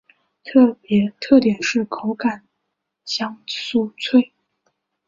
[1.19, 2.47] 特点是口感干
[3.05, 4.33] 香酥脆。